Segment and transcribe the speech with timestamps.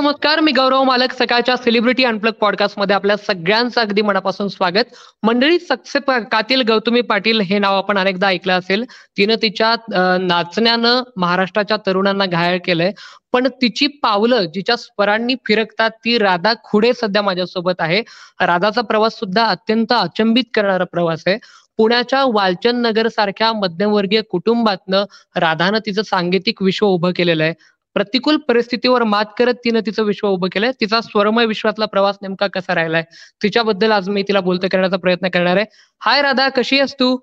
[0.00, 4.94] नमस्कार मी गौरव मालक सकाळच्या सेलिब्रिटी अनप्लग पॉडकास्टमध्ये आपल्या सगळ्यांचं अगदी मनापासून स्वागत.
[5.22, 5.98] मंडळी सक्से
[6.32, 8.84] कातील गौतमी पाटील हे नाव आपण अनेकदा ऐकलं असेल.
[9.16, 9.74] तिनं तिच्या
[10.20, 12.92] नाचण्यानं महाराष्ट्राच्या तरुणांना घायल केलंय.
[13.32, 18.02] पण तिची पावलं जिच्या स्वरांनी फिरकतात ती राधा खुडे सध्या माझ्यासोबत आहे.
[18.40, 21.38] राधाचा प्रवास सुद्धा अत्यंत अचंबित करणारा प्रवास आहे.
[21.76, 25.04] पुण्याच्या वालचंद नगर सारख्या मध्यमवर्गीय कुटुंबातनं
[25.36, 27.54] राधानं तिचं सांगीतिक विश्व उभं केलेलं आहे.
[27.94, 30.70] प्रतिकूल परिस्थितीवर मात करत तिनं तिचं विश्व उभं केलंय.
[30.80, 33.02] तिचा स्वरमय विश्वातला प्रवास नेमका कसा राहिलाय?
[33.42, 35.66] तिच्याबद्दल आज मी तिला बोलतो करण्याचा प्रयत्न करणार आहे.
[36.02, 37.16] हाय राधा कशी आहेस तू?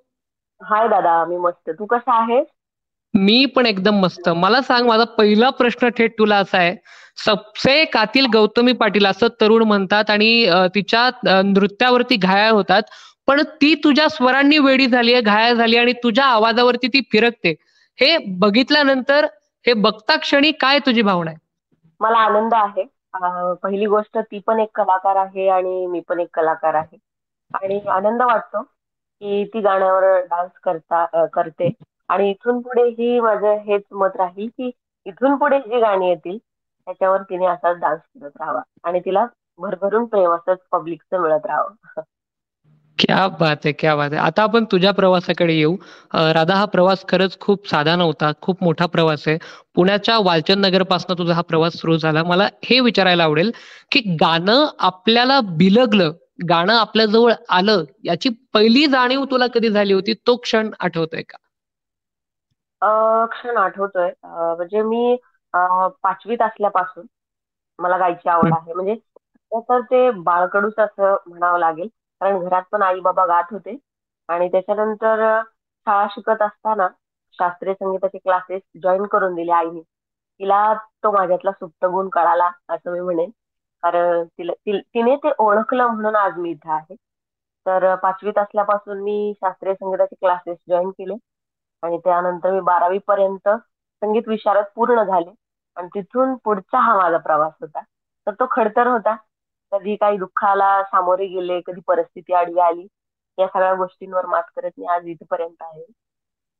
[0.61, 1.69] हाय दादा मी मस्त.
[1.69, 2.45] तू कसा आहेस?
[3.13, 4.29] मी पण एकदम मस्त.
[4.29, 6.75] मला सांग माझा पहिला प्रश्न थेट तुला असा आहे.
[7.25, 11.09] सबसे कातील गौतमी पाटील असं तरुण म्हणतात आणि तिच्या
[11.45, 12.81] नृत्यावरती घायाळ होतात.
[13.27, 17.53] पण ती तुझ्या स्वरांनी वेडी झाली आहे घायाळ झाली आणि तुझ्या आवाजावरती ती फिरकते.
[17.99, 19.25] हे बघितल्यानंतर
[19.67, 21.39] हे बघता क्षणी काय तुझी भावना आहे?
[21.99, 22.83] मला आनंद आहे.
[23.53, 26.97] पहिली गोष्ट ती पण एक कलाकार आहे आणि मी पण एक कलाकार आहे.
[27.53, 31.69] आणि आनंद वाटतो की ती गाण्यावर डान्स करता करते.
[32.09, 34.71] आणि इथून पुढे ही माझं हेच मत राहील की
[35.05, 38.61] इथून पुढे जी गाणी येतील त्याच्यावर तिने असाच डान्स करत राहावा.
[38.83, 39.25] आणि तिला
[39.59, 41.73] भरभरून प्रेम असंच पब्लिकचं मिळत राहावं.
[43.07, 45.75] क्या बात आहे क्या बात आहे आता आपण तुझ्या प्रवासाकडे येऊ.
[46.33, 49.37] राधा हा प्रवास खरंच खूप साधा नव्हता खूप मोठा प्रवास आहे.
[49.75, 52.23] पुण्याच्या वालचंद नगरपासून तुझा हा प्रवास सुरू झाला.
[52.23, 53.51] मला हे विचारायला आवडेल
[53.91, 56.11] की गाणं आपल्याला बिलगलं
[56.49, 60.13] गाणं आपल्या जवळ आलं याची पहिली जाणीव तुला कधी झाली होती?
[60.17, 61.37] तो क्षण आठवतोय का?
[63.31, 64.09] क्षण आठवतोय.
[64.23, 65.15] म्हणजे मी
[65.53, 67.05] पाचवीत असल्यापासून
[67.79, 68.73] मला गायची आवड आहे.
[68.73, 68.95] म्हणजे
[69.61, 71.87] तर ते बाळकडूच असं म्हणावं लागेल.
[72.21, 73.77] कारण घरात पण आई बाबा गात होते.
[74.29, 75.19] आणि त्याच्यानंतर
[75.87, 76.87] शाळा शिकत असताना
[77.39, 79.81] शास्त्रीय संगीताचे क्लासेस जॉईन करून दिले आईने.
[80.39, 80.73] तिला
[81.03, 83.29] तो माझ्यातला सुप्त गुण कळाला असं मी म्हणेन.
[83.83, 86.95] कारण तिला तिने ते ओळखलं म्हणून आज मी इथं आहे.
[87.65, 91.15] तर पाचवीत असल्यापासून मी शास्त्रीय संगीताचे क्लासेस जॉईन केले.
[91.83, 95.31] आणि त्यानंतर मी बारावी पर्यंत संगीत विशारद पूर्ण झाले.
[95.77, 97.81] आणि तिथून पुढचा हा माझा प्रवास होता.
[98.27, 99.15] तर तो खडतर होता.
[99.71, 102.87] कधी काही दुःखाला सामोरे गेले कधी परिस्थिती आडवी आली
[103.37, 105.83] या सगळ्या गोष्टींवर मात करत मी आज इथपर्यंत आहे.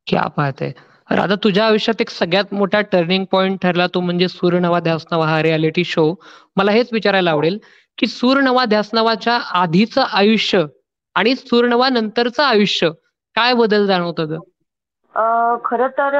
[0.07, 0.71] क्या बात आहे.
[1.09, 5.27] राधा तुझ्या आयुष्यात एक सगळ्यात मोठा टर्निंग पॉइंट ठरला तो म्हणजे सूर नवा ध्यास नवा
[5.27, 6.05] हा रियालिटी शो
[6.57, 7.57] मला हेच विचारायला आवडेल
[7.97, 10.63] की सूर नवा ध्यास नवाच्या आधीचं आयुष्य
[11.15, 12.89] आणि सूर नवा नंतरचं आयुष्य
[13.35, 14.37] काय बदल जाणवत ग?
[15.65, 16.15] खर तर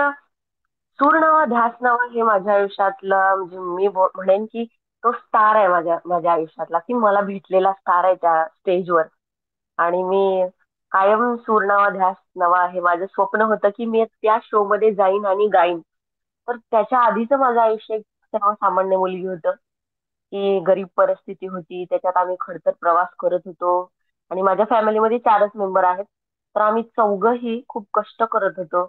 [0.99, 4.65] सूर नवा ध्यास नवा हे माझ्या आयुष्यातलं म्हणजे मी म्हणेन की
[5.03, 6.79] तो स्टार आहे माझ्या माझ्या आयुष्यातला.
[6.79, 9.07] की मला भेटलेला स्टार आहे त्या स्टेजवर
[9.79, 10.47] आणि मी
[10.91, 15.47] कायम सूर्णावा ध्यास नवा हे माझं स्वप्न होतं की मी त्या शो मध्ये जाईन आणि
[15.47, 15.79] गाईन.
[16.47, 18.01] तर त्याच्या आधीच माझं आयुष्य एक
[18.33, 19.51] सर्वसामान्य मुलगी होतं.
[20.31, 21.83] की गरीब परिस्थिती होती.
[21.85, 23.71] त्याच्यात आम्ही खडतर प्रवास करत होतो.
[24.31, 26.05] आणि माझ्या फॅमिलीमध्ये चारच मेंबर आहेत.
[26.55, 28.87] तर आम्ही चौघही खूप कष्ट करत होतो.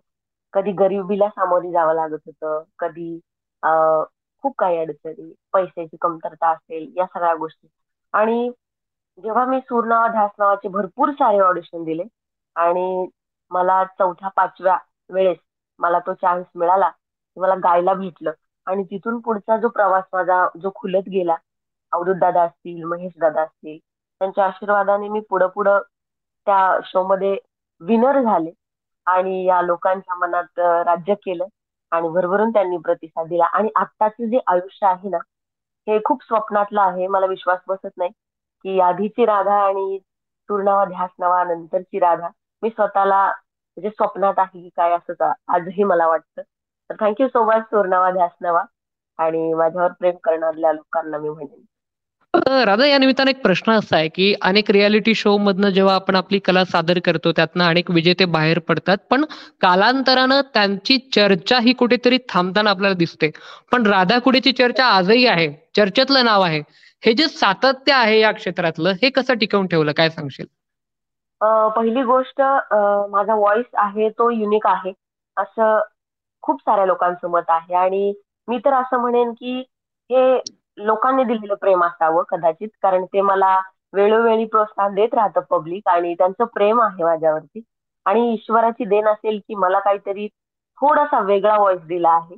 [0.55, 2.63] कधी गरिबीला सामोरी जावं लागत होतं.
[2.79, 3.19] कधी
[4.45, 7.69] खूप काही अडचणी पैशाची कमतरता असेल या सगळ्या गोष्टी.
[8.15, 8.51] आणि
[9.19, 12.03] जेव्हा मी सूरनावा ध्यास नावाचे भरपूर सारे ऑडिशन दिले
[12.57, 13.07] आणि
[13.51, 14.77] मला चौथ्या पाचव्या
[15.11, 15.37] वेळेस
[15.81, 16.91] मला तो चान्स मिळाला
[17.37, 18.33] मला गायला भेटलं
[18.67, 21.37] आणि तिथून पुढचा जो प्रवास माझा जो खुलत गेला
[21.93, 25.81] अवधूत दादा असतील महेश दादा असतील त्यांच्या आशीर्वादाने मी पुढं पुढं
[26.47, 27.37] त्या शो मध्ये
[27.81, 28.51] विनर झाले
[29.07, 31.45] आणि या लोकांच्या मनात राज्य केलं.
[31.93, 33.45] आणि भरभरून त्यांनी प्रतिसाद दिला.
[33.45, 35.19] आणि आत्ताचे जे आयुष्य आहे ना
[35.87, 37.07] हे खूप स्वप्नातलं आहे.
[37.07, 38.11] मला विश्वास बसत नाही
[38.65, 39.99] की आधीची राधा आणि
[40.49, 42.29] तुर्णावा ध्यास नवा नंतरची राधा
[42.63, 46.43] मी स्वतःला म्हणजे स्वप्नात आहे की काय असं आजही मला वाटतं.
[46.91, 48.63] तर थँक्यू सो मच तुर्णावा ध्यास नवा.
[49.19, 51.65] आणि माझ्यावर प्रेम करणाऱ्या लोकांना मी म्हणेन.
[52.47, 56.39] राधा या निमित्ताने एक प्रश्न असा आहे की अनेक रियालिटी शो मधनं जेव्हा आपण आपली
[56.39, 58.99] कला सादर करतो त्यातनं अनेक विजेते बाहेर पडतात.
[59.11, 59.25] पण
[59.61, 63.31] कालांतरानं त्यांची चर्चा ही कुठेतरी थांबताना आपल्याला दिसते.
[63.73, 66.61] पण राधा कुडेची चर्चा आजही आहे चर्चेतलं नाव आहे.
[67.03, 70.47] हे जे सातत्य आहे या क्षेत्रातलं हे कसं टिकवून ठेवलं काय सांगशील?
[71.77, 72.41] पहिली गोष्ट
[73.11, 74.93] माझा व्हॉइस आहे तो युनिक आहे.
[75.37, 75.79] असं
[76.43, 77.75] खूप साऱ्या लोकांचं मत आहे.
[77.75, 78.13] आणि
[78.49, 79.59] मी तर असं म्हणेन की
[80.11, 80.37] हे
[80.79, 83.59] लोकांनी दिलेलं प्रेम असावं कदाचित कारण ते मला
[83.93, 87.61] वेळोवेळी प्रोत्साहन देत राहतं पब्लिक आणि त्यांचं प्रेम आहे माझ्यावरती.
[88.07, 90.27] आणि ईश्वराची देण असेल की मला काहीतरी
[90.79, 92.37] थोडासा वेगळा व्हॉइस दिला आहे.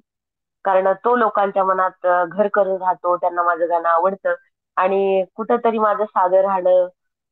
[0.65, 4.35] कारण तो लोकांच्या मनात घर करून राहतो त्यांना माझं गाणं आवडतं.
[4.77, 6.89] आणि कुठंतरी माझं साधं राहणं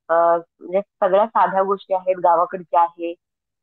[0.09, 3.13] म्हणजे सगळ्या साध्या गोष्टी आहेत गावाकडच्या आहे.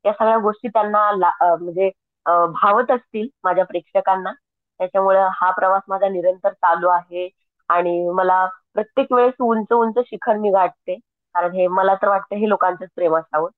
[0.06, 1.90] या सगळ्या गोष्टी त्यांना म्हणजे
[2.26, 4.32] भावत असतील माझ्या प्रेक्षकांना.
[4.80, 7.30] त्याच्यामुळे हा प्रवास माझा निरंतर चालू आहे.
[7.70, 10.96] आणि मला प्रत्येक वेळेस उंच उंच शिखर मी गाठते.
[11.36, 13.50] कारण हे मला तर वाटतं हे लोकांचंच प्रेम असावं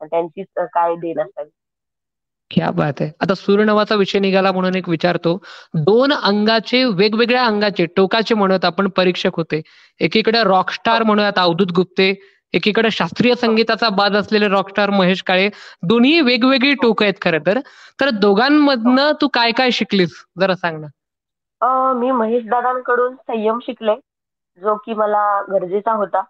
[0.00, 1.50] आणि त्यांचीच काय देण असावी.
[2.50, 3.10] क्या बात आहे.
[3.20, 5.38] आता सूर्यनवाचा विषय निघाला म्हणून एक विचारतो.
[5.74, 9.62] दोन अंगाचे वेगवेगळ्या अंगाचे टोकाचे म्हणत आपण परीक्षक होते.
[10.00, 12.33] एकीकडे रॉकस्टार म्हणूयात अवधूत गुप्ते.
[12.54, 15.48] एकीकडे शास्त्रीय संगीताचा बाज असलेले रॉकस्टार महेश काळे
[15.82, 17.58] दोन्ही वेगवेगळी टोक आहेत खरं तर.
[18.00, 20.24] तर दोघांमधनं तू काय काय शिकलीस?
[20.40, 20.86] जरा सांग ना.
[21.94, 23.94] मी महेश दादांकडून संयम शिकले
[24.62, 26.22] जो की मला गरजेचा होता.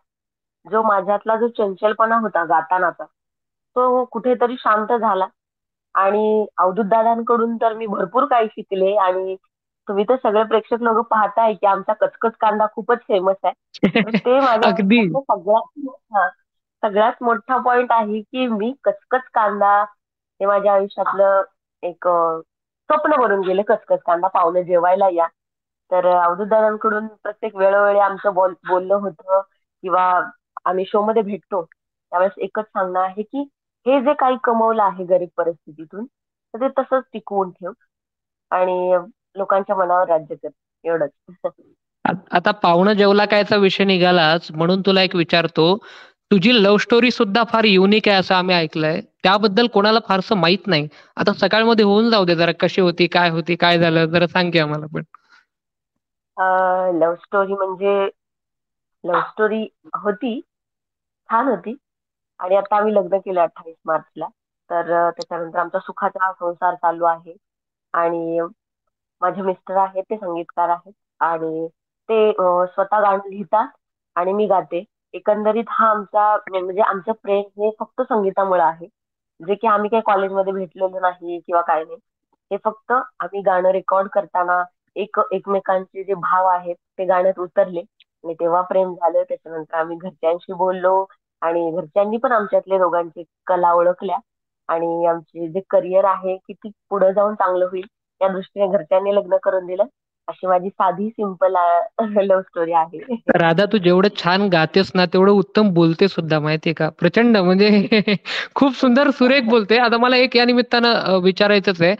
[0.67, 3.05] जो माझ्यातला जो चंचलपणा होता गातानाचा
[3.77, 5.27] तो कुठेतरी शांत झाला.
[5.95, 9.37] आणि अवधूत दादांकडून तर मी भरपूर काही शिकले आणि
[9.89, 13.53] तुम्ही तर सगळे प्रेक्षक लोक पाहताय की आमचा कचकच कांदा खूपच फेमस आहे.
[14.09, 14.71] ते माझ्या
[15.21, 16.31] सगळ्यात
[16.83, 19.75] सगळ्यात मोठा पॉइंट आहे की मी कचकच कांदा
[20.41, 21.43] हे माझ्या आयुष्यातलं
[21.83, 25.27] एक स्वप्न बनून गेले कचकच कांदा पाहुणे जेवायला या.
[25.91, 30.05] तर अवधूत दादांकडून प्रत्येक वेळोवेळी आमचं बोल बोलणं होतं किंवा
[30.65, 31.63] आम्ही शो मध्ये भेटतो.
[31.65, 33.43] त्यावेळेस एकच सांगणं आहे की
[33.87, 37.73] हे जे काही कमवलं आहे गरीब परिस्थितीतून तर ते तसंच टिकवून ठेव.
[38.51, 38.97] आणि
[39.37, 40.49] लोकांच्या मनावर राज्य कर
[40.85, 41.11] एवढंच.
[42.31, 45.67] आता पाहुणं जेवला कायचा विषय निघालाच म्हणून तुला एक विचारतो
[46.31, 49.01] तुझी लव्ह स्टोरी सुद्धा फार युनिक आहे असं आम्ही ऐकलंय.
[49.25, 50.89] त्याबद्दल कोणाला फारसं माहीत नाही.
[51.17, 54.59] आता सकाळमध्ये होऊन जाऊ दे जरा कशी होती काय होती काय झालं जरा सांग की
[54.59, 55.03] आम्हाला पण.
[56.93, 57.95] लव्ह स्टोरी म्हणजे
[59.05, 59.63] लव्ह स्टोरी
[59.97, 60.41] होती
[61.29, 61.77] छान होती.
[62.41, 64.27] आणि आता आम्ही लग्न केलं अठ्ठावीस मार्चला.
[64.71, 67.37] तर त्याच्यानंतर आमचा सुखाचा संसार चालू आहे.
[67.95, 68.41] आणि
[69.25, 71.67] माझे मिस्टर आहेत ते संगीतकार आहेत आणि
[72.09, 73.69] ते स्वतः गाणं लिहितात
[74.17, 74.85] आणि मी गाते.
[75.15, 78.87] एकंदरीत हा आमचा म्हणजे आमचं प्रेम हे फक्त संगीतामुळे आहे.
[79.41, 81.97] जे की आम्ही काही कॉलेजमध्ये भेटलेलो नाही किंवा काय नाही.
[82.51, 84.63] हे फक्त आम्ही गाणं रेकॉर्ड करताना
[84.97, 87.81] एक एकमेकांचे जे भाव आहेत ते गाण्यात उतरले.
[88.25, 90.95] आणि तेव्हा प्रेम झालं त्याच्यानंतर आम्ही घरच्यांशी बोललो
[91.43, 94.19] आणि घरच्यांनी पण आमच्यातले दोघांची कला ओळखल्या.
[94.69, 97.87] आणि आमचे जे करिअर आहे की ती पुढे जाऊन चांगलं होईल
[98.21, 99.85] या दृष्टीने घरच्यांनी लग्न करून दिलं.
[100.29, 101.55] अशी माझी साधी सिंपल
[102.03, 102.99] लव्ह स्टोरी आहे.
[103.37, 106.89] राधा तू जेवढं छान गातेस ना तेवढं उत्तम बोलते सुद्धा माहितीये का?
[106.89, 107.69] प्रचंड म्हणजे
[108.55, 111.95] खूप सुंदर सुरेख बोलते आता मला एक या निमित्तानं विचारायचंच आहे.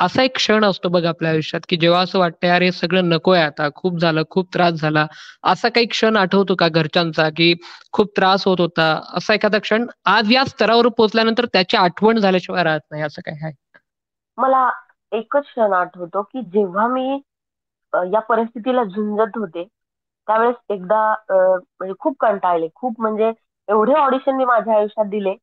[0.00, 3.40] असा एक क्षण असतो बघ आपल्या आयुष्यात की जेव्हा असं वाटतं यार हे सगळं नकोय
[3.40, 5.06] आता खूप झालं खूप त्रास झाला.
[5.44, 7.54] असा काही क्षण आठवतो का घरच्यांचा की
[7.92, 9.00] खूप त्रास होत होता?
[9.14, 13.52] असा एखादा क्षण आज या स्तरावर पोहोचल्यानंतर त्याची आठवण झाल्याशिवाय राहत नाही असं काय आहे?
[14.38, 14.70] मला
[15.14, 17.08] एकच क्षण आठवतो की जेव्हा मी
[17.92, 19.64] या परिस्थितीला झुंजत होते
[20.28, 21.00] त्यावेळेस एकदा
[21.30, 22.68] म्हणजे खूप कंटाळले.
[22.74, 23.32] खूप म्हणजे
[23.68, 25.34] एवढे ऑडिशन मी माझ्या आयुष्यात दिले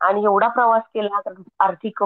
[0.00, 1.20] आणि एवढा प्रवास केला
[1.60, 2.02] आर्थिक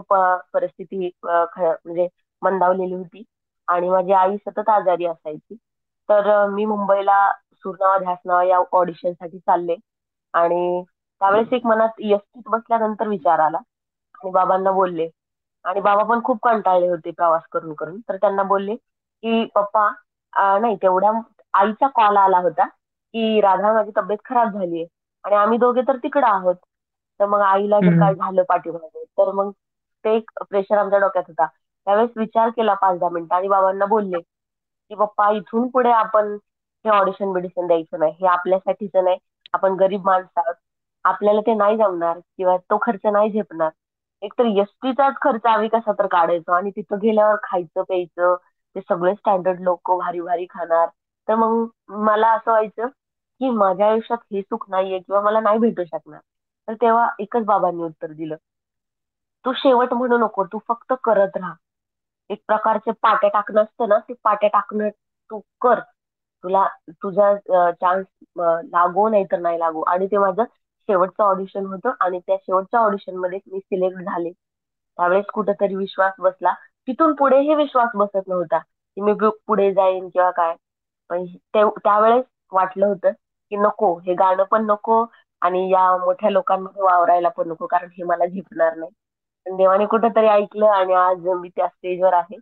[0.53, 2.07] परिस्थिती म्हणजे
[2.43, 3.23] मंदावलेली होती
[3.69, 5.55] आणि माझी आई सतत आजारी असायची.
[6.09, 7.21] तर मी मुंबईला
[7.65, 9.75] सुरनावा ध्यासनावा या ऑडिशनसाठी चालले
[10.35, 10.83] आणि
[11.21, 13.57] त्यावेळेस एक मनात यस्तीत बसल्यानंतर विचार आला
[14.15, 15.09] आणि बाबांना बोलले
[15.65, 18.01] आणि बाबा पण खूप कंटाळले होते प्रवास करून करून.
[18.01, 19.89] तर त्यांना बोलले की पप्पा
[20.59, 21.11] नाही तेवढ्या
[21.55, 24.87] आईचा कॉल आला होता की राधा माझी तब्येत खराब झालीये
[25.25, 26.55] आणि आम्ही दोघे तर तिकडे आहोत.
[27.21, 29.51] तर मग आईला जर काय झालं पाठीमागे तर मग
[30.05, 31.47] ते एक प्रेशर आमच्या डोक्यात होता.
[31.87, 36.37] त्यावेळेस विचार केला पाच दहा मिनिटं आणि बाबांना बोलले की पप्पा इथून पुढे आपण
[36.85, 38.13] हे ऑडिशन बिडिशन द्यायचं नाही.
[38.13, 39.17] हे आपल्यासाठीच नाही.
[39.55, 40.55] आपण गरीब माणसं आहोत.
[41.05, 43.71] आपल्याला ते नाही जमणार किंवा तो खर्च नाही झेपणार.
[44.23, 48.35] एकतर एसटीचाच खर्च आम्ही कसा तर काढायचो आणि तिथं गेल्यावर खायचं प्यायचं
[48.77, 50.89] ते सगळे स्टँडर्ड लोक भारी भारी खाणार.
[51.29, 51.67] तर मग
[52.01, 52.87] मला असं व्हायचं
[53.41, 56.21] की माझ्या आयुष्यात हे सुख नाहीये किंवा मला नाही भेटू शकणार.
[56.69, 58.37] तर तेव्हा एकच बाबांनी उत्तर दिलं.
[59.45, 61.55] तू शेवट म्हणू नको तू फक्त करत राहा.
[62.31, 64.89] एक प्रकारचे पाट्या टाकणं असतं ना ते पाट्या टाकणं
[65.31, 65.81] तू कर.
[66.45, 67.35] तुला तुझा
[67.73, 68.07] चान्स
[68.73, 69.83] लागो नाही तर नाही लागो.
[69.85, 70.45] आणि ते माझं
[70.91, 74.31] शेवटचं ऑडिशन होतं आणि त्या शेवटच्या ऑडिशनमध्ये मी सिलेक्ट झाले.
[74.31, 76.53] त्यावेळेस कुठेतरी विश्वास बसला.
[76.89, 79.13] तिथून पुढे हे विश्वास बसत नव्हता की मी
[79.47, 80.55] पुढे जाईन किंवा काय.
[81.11, 83.11] पण त्यावेळेस वाटलं होतं
[83.53, 85.05] की नको हे गाणं पण नको
[85.43, 88.91] आणि या मोठ्या लोकांमध्ये वावरायला पण नको कारण हे मला झेपणार नाही.
[89.47, 92.39] पण देवाने कुठंतरी ऐकलं आणि आज मी त्या स्टेजवर आहे.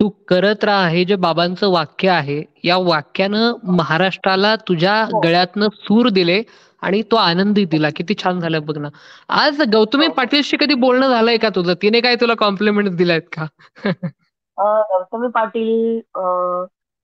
[0.00, 5.20] तू करत राहा हे जे बाबांचं वाक्य आहे या वाक्यानं महाराष्ट्राला तुझ्या हो.
[5.20, 6.42] गळ्यातनं सूर दिले.
[6.82, 7.88] आणि तो आनंदी दिला.
[7.96, 8.88] किती छान झालं बघ ना.
[9.28, 10.12] आज गौतमी हो.
[10.12, 11.74] पाटीलशी कधी बोलणं झालंय का तुझं?
[11.82, 13.46] तिने काय तुला कॉम्प्लिमेंट दिलायत का?
[14.58, 16.00] गौतमी पाटील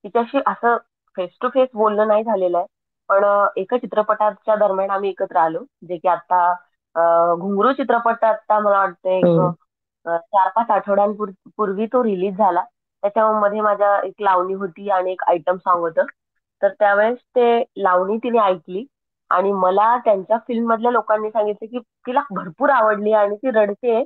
[0.03, 0.77] तिच्याशी असं
[1.17, 2.65] फेस टू फेस बोलणं नाही झालेलं आहे.
[3.09, 3.23] पण
[3.57, 5.63] एका चित्रपटाच्या दरम्यान आम्ही एकत्र आलो.
[5.87, 6.53] जे की आता
[7.35, 9.51] घुंगरू चित्रपट आता मला वाटतं एक हो.
[10.05, 12.63] चार पाच आठवड्यांपूर्वी तो रिलीज झाला.
[13.03, 16.05] त्याच्यामध्ये माझ्या एक लावणी होती आणि एक आयटम सॉन्ग होतं.
[16.61, 18.85] तर त्यावेळेस ते लावणी तिने ऐकली.
[19.31, 23.99] आणि मला त्यांच्या फिल्म मधल्या लोकांनी सांगितलं की तिला भरपूर आवडली आणि ती रडते.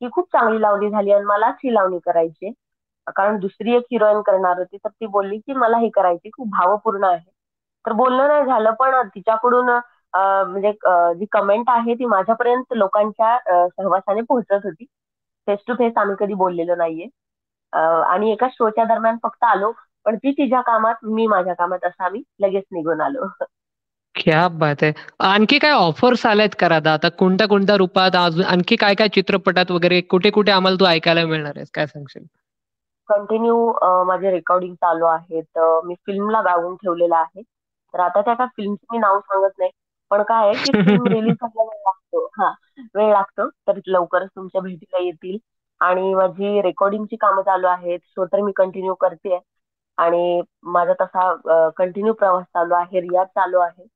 [0.00, 2.52] ही खूप चांगली लावणी झाली आणि मलाच ही लावणी करायची.
[3.08, 7.04] कारण दुसरी एक हिरोईन करणार होती तर ती बोलली की मला ही करायची खूप भावपूर्ण
[7.04, 7.30] आहे.
[7.84, 9.68] तर बोलणं नाही झालं पण तिच्याकडून
[10.14, 10.72] म्हणजे
[11.18, 13.38] जी कमेंट आहे ती माझ्यापर्यंत लोकांच्या
[13.68, 14.84] सहवासाने पोहोचत होती.
[15.48, 17.06] फेस टू फेस आम्ही कधी बोललेलो नाहीये.
[18.06, 19.72] आणि एका शोच्या दरम्यान फक्त आलो
[20.06, 23.28] पण ती तिच्या कामात मी माझ्या कामात असं आम्ही लगेच निघून आलो.
[24.14, 24.92] क्या बात आहे
[25.24, 29.70] आणखी काय ऑफर्स आल्यात का राधा आता कोणत्या कोणत्या रूपात अजून आणखी काय काय चित्रपटात
[29.70, 31.70] वगैरे कुठे कुठे आम्हाला तू ऐकायला मिळणार आहेस?
[31.74, 32.24] काय सांगशील?
[33.08, 33.56] कंटिन्यू
[34.06, 35.58] माझे रेकॉर्डिंग चालू आहेत.
[35.84, 37.42] मी फिल्मला गावून ठेवलेलं आहे.
[37.94, 39.70] तर आता त्या काय फिल्मचं मी नाव सांगत नाही.
[40.10, 42.24] पण काय आहे की फिल्म रिलीज व्हायला वेळ लागतो.
[42.38, 42.52] हा
[42.94, 43.48] वेळ लागतो.
[43.68, 45.36] तर लवकरच तुमच्या भेटीला येतील.
[45.80, 47.98] आणि माझी रेकॉर्डिंगची कामं चालू आहेत.
[48.06, 49.38] शो तर मी कंटिन्यू करते
[49.98, 53.00] आणि माझा तसा कंटिन्यू प्रवास चालू आहे.
[53.00, 53.86] रियाज चालू आहे.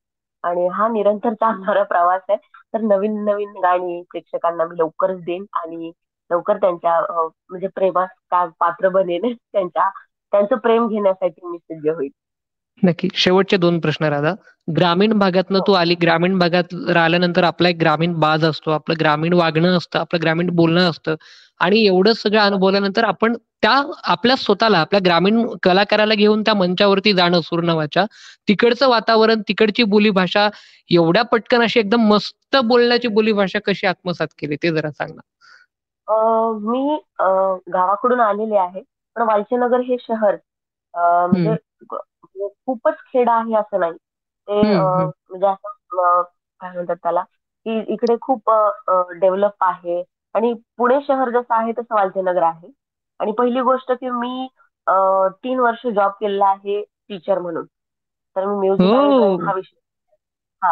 [0.43, 2.37] आणि हा निरंतर चालणारा प्रवास आहे.
[2.73, 5.91] तर नवीन नवीन गाणी प्रेक्षकांना मी लवकरच देईन आणि
[6.29, 6.99] लवकर त्यांच्या
[7.49, 9.89] म्हणजे प्रेमास का पात्र बनेन त्यांच्या
[10.33, 12.09] त्यांचं प्रेम घेण्यासाठी मी सिद्ध होईल
[12.83, 13.07] नक्की.
[13.15, 14.33] शेवटचे दोन प्रश्न राधा.
[14.67, 18.71] ग्रामीण भागातनं तू आली ग्रामीण भागात राहिल्यानंतर आपला एक ग्रामीण बाज असतो.
[18.71, 21.15] आपलं ग्रामीण वागणं असतं आपलं ग्रामीण बोलणं असतं.
[21.59, 23.71] आणि एवढं सगळं अनुभवल्यानंतर आपण त्या
[24.05, 28.05] आपल्या स्वतःला आपल्या ग्रामीण कलाकाराला घेऊन त्या मंचावरती जाणं सुरनवाच्या.
[28.47, 30.47] तिकडचं वातावरण तिकडची बोलीभाषा
[30.89, 35.21] एवढ्या पटकन अशी एकदम मस्त बोलण्याची बोलीभाषा कशी आत्मसात केली ते जरा सांग ना.
[36.61, 36.97] मी
[37.69, 38.81] गावाकडून आलेले आहे
[39.15, 40.35] पण वालचेनगर हे शहर
[40.93, 43.93] म्हणजे म्हणजे खूपच खेड आहे असं नाही.
[44.47, 46.21] ते म्हणजे असं
[46.61, 47.23] काय म्हणतात त्याला
[47.65, 48.49] की इकडे खूप
[49.13, 50.01] डेव्हलप आहे.
[50.37, 52.71] आणि पुणे शहर जसं आहे तसं वालचेनगर आहे.
[53.19, 54.47] आणि पहिली गोष्ट की मी
[55.43, 57.65] तीन वर्ष जॉब केलेला आहे टीचर म्हणून.
[58.35, 58.93] तर मी म्युझिक
[59.39, 59.53] हा.
[59.53, 59.75] विषय
[60.61, 60.71] हा.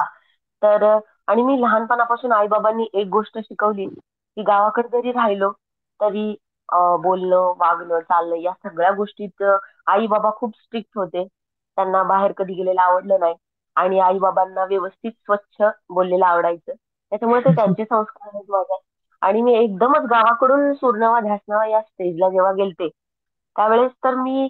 [0.62, 0.84] तर
[1.28, 5.52] आणि मी लहानपणापासून आई बाबांनी एक गोष्ट शिकवली की गावाकडे जरी राहिलो
[6.00, 6.32] तरी
[7.02, 9.44] बोलणं वागणं चालणं या सगळ्या गोष्टीत
[9.88, 11.28] आई बाबा खूप स्ट्रिक्ट होते.
[11.78, 13.36] त्यांना बाहेर कधी गेलेलं आवडलं नाही.
[13.76, 16.74] आणि आई बाबांना व्यवस्थित स्वच्छ बोललेलं आवडायचं.
[17.12, 18.78] त्याच्यामुळे ते त्यांचे संस्कार आहेत माझ्या
[19.26, 24.48] आणि मी एकदमच गावाकडून सुरनावा ध्यासनावा या स्टेजला जेव्हा गेलते त्यावेळेस तर मी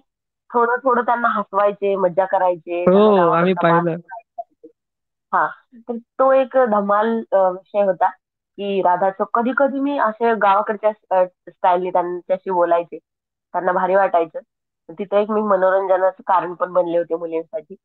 [0.49, 3.15] थोडं थोडं त्यांना हसवायचे मज्जा करायचे हो,
[5.33, 5.47] हा
[5.89, 8.09] तर तो एक धमाल विषय होता
[8.57, 10.91] की राधाचं कधी कधी मी असे गावाकडच्या
[11.23, 14.39] स्टाईलने त्यांच्याशी बोलायचे त्यांना भारी वाटायचं.
[14.89, 17.75] तिथे एक मी मनोरंजनाचं कारण पण बनले होते मुलींसाठी.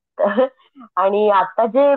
[0.97, 1.95] आणि आता जे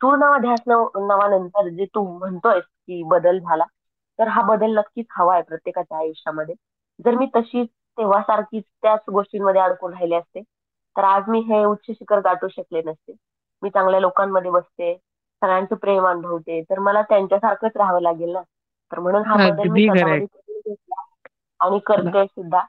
[0.00, 3.64] तू नावा ध्यास नावानंतर जे तू म्हणतोयस की बदल झाला
[4.18, 6.54] तर हा बदल नक्कीच हवा आहे प्रत्येकाच्या आयुष्यामध्ये.
[7.00, 10.40] जर मी तशीच तेव्हा सारखीच त्याच गोष्टींमध्ये अडकून राहिले असते
[10.96, 13.12] तर आज मी हे उच्च शिखर गाठू शकले नसते.
[13.62, 14.94] मी चांगल्या लोकांमध्ये बसते
[15.42, 18.42] सगळ्यांचं प्रेम अनुभवते तर मला त्यांच्यासारखंच राहावं लागेल ना?
[18.92, 19.86] तर म्हणून हा बदल मी
[21.60, 22.60] आणि करते सुद्धा.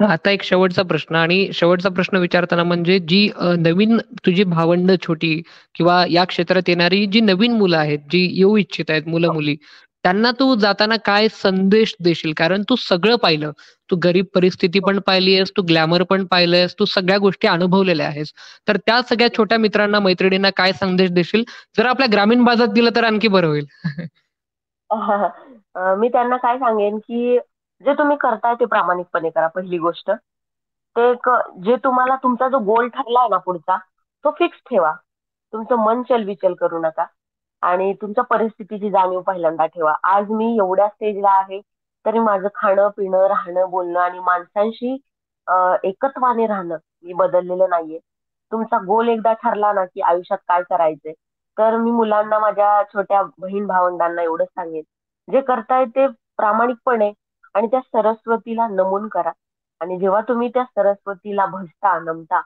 [0.00, 3.28] आता एक शेवटचा प्रश्न आणि शेवटचा प्रश्न विचारताना म्हणजे जी
[3.58, 5.34] नवीन तुझी भावंड छोटी
[5.74, 9.56] किंवा या क्षेत्रात येणारी जी नवीन मुलं आहेत जी येऊ इच्छित आहेत मुलं मुली
[10.06, 12.32] त्यांना तू जाताना काय संदेश देशील?
[12.36, 13.50] कारण तू सगळं पाहिलं.
[13.90, 18.32] तू गरीब परिस्थिती पण पाहिली आहेस तू ग्लॅमर पण पाहिलंयस तू सगळ्या गोष्टी अनुभवलेल्या आहेस.
[18.68, 21.44] तर त्या सगळ्या छोट्या मित्रांना मैत्रिणींना काय संदेश देशील?
[21.78, 23.66] जर आपल्या ग्रामीण भागात दिलं तर आणखी बरं होईल.
[25.98, 27.38] मी त्यांना काय सांगेन की
[27.84, 30.10] जे तुम्ही करताय ते प्रामाणिकपणे करा पहिली गोष्ट.
[30.96, 31.12] ते
[31.64, 33.76] जे तुम्हाला तुमचा जो गोल ठरलाय ना पुढचा
[34.24, 34.92] तो फिक्स ठेवा.
[35.52, 37.06] तुमचं मन चलविचल करू नका.
[37.66, 39.92] आणि तुमच्या परिस्थितीची जाणीव पहिल्यांदा ठेवा.
[40.06, 41.60] आज मी एवढ्या स्टेजला आहे
[42.04, 44.96] तरी माझं खाणं पिणं राहणं बोलणं आणि माणसांशी
[45.84, 47.98] एकत्वाने राहणं मी बदललेलं नाहीये.
[48.52, 51.12] तुमचा गोल एकदा ठरला ना की आयुष्यात काय करायचंय
[51.56, 54.82] तर मी मुलांना माझ्या छोट्या बहीण भावंडांना एवढंच सांगेन.
[55.28, 56.06] जे करताय ते
[56.38, 57.12] प्रामाणिकपणे
[57.54, 59.30] आणि त्या सरस्वतीला नमून करा.
[59.80, 62.40] आणि जेव्हा तुम्ही त्या सरस्वतीला भजता नमता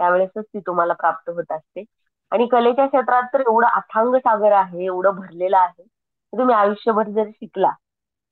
[0.00, 1.84] त्यावेळेसच ती तुम्हाला प्राप्त होत असते.
[2.32, 5.82] आणि कलेच्या क्षेत्रात तर एवढं अथांग सागर आहे एवढं भरलेलं आहे.
[6.32, 7.70] तुम्ही आयुष्यभर जर शिकला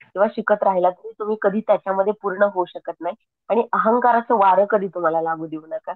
[0.05, 3.15] किंवा शिकत राहिला तरी तुम्ही कधी त्याच्यामध्ये पूर्ण होऊ शकत नाही.
[3.51, 5.93] आणि अहंकाराचं वारं कधी तुम्हाला लागू देऊ नका.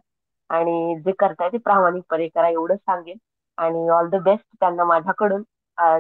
[0.51, 3.17] आणि जे करताय ते प्रामाणिकपणे करा एवढंच सांगेन.
[3.59, 5.43] आणि ऑल द बेस्ट त्यांना माझ्याकडून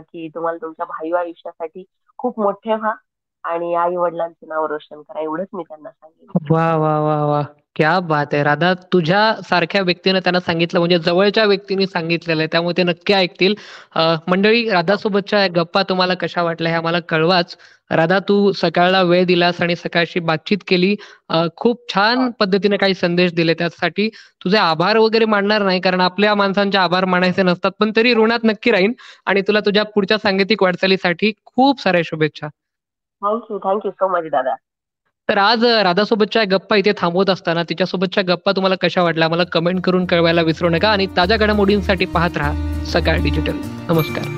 [0.01, 1.85] की तुम्हाला तुमच्या भाई आयुष्यासाठी
[2.19, 2.93] खूप मोठे व्हा
[3.47, 7.43] आणि आई वडिलांचं नाव रोशन करा एवढंच मी त्यांना सांगितलं वा वा वा वा.
[7.77, 8.43] क्या बात आहे.
[8.45, 13.55] राधा तुझ्या सारख्या व्यक्तीने त्यांना सांगितलं म्हणजे जवळच्या व्यक्तीने सांगितलेलं आहे त्यामुळे ते नक्की ऐकतील.
[14.29, 17.57] मंडळी राधासोबतच्या गप्पा तुम्हाला कशा वाटल्या हे आम्हाला कळवाच.
[17.91, 20.95] राधा तू सकाळला वेळ दिलास आणि सकाळशी बातचीत केली.
[21.57, 24.09] खूप छान पद्धतीने काही संदेश दिले त्यासाठी.
[24.45, 28.71] तुझे आभार वगैरे मानणार नाही कारण आपल्या माणसांचे आभार मानायचे नसतात पण तरी ऋणात नक्की
[28.71, 28.93] राहीन.
[29.27, 32.49] आणि तुला तुझ्या पुढच्या सांगीतिक वाटचालीसाठी खूप साऱ्या शुभेच्छा.
[33.23, 34.55] थँक्यू थँक्यू सो मच दादा.
[35.29, 40.07] तर आज राधासोबतच्या गप्पा इथे थांबवत असताना तिच्यासोबतच्या गप्पा तुम्हाला कशा वाटल्या मला कमेंट करून
[40.07, 43.57] कळवायला विसरू नका आणि ताज्या घडामोडींसाठी पाहत राहा सकाळ डिजिटल
[43.89, 44.35] नमस्कार.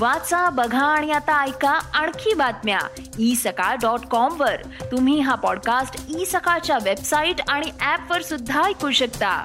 [0.00, 2.78] वाचा बघा आणि आता ऐका आणखी बातम्या.
[3.18, 4.56] ई सकाळ डॉट कॉम वर.
[4.92, 9.44] तुम्ही हा पॉडकास्ट ई सकाळच्या वेबसाईट आणि ऍप वर सुद्धा ऐकू शकता.